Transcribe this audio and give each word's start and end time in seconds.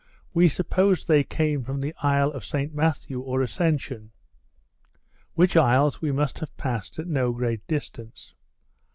We 0.33 0.47
supposed 0.47 1.07
they 1.07 1.23
came 1.23 1.63
from 1.63 1.79
the 1.79 1.93
isle 2.01 2.31
of 2.31 2.43
St 2.43 2.73
Matthew, 2.73 3.19
or 3.19 3.43
Ascension; 3.43 4.09
which 5.35 5.55
isles 5.55 6.01
we 6.01 6.11
must 6.11 6.39
have 6.39 6.57
passed 6.57 6.97
at 6.97 7.05
no 7.05 7.31
great 7.31 7.67
distance. 7.67 8.33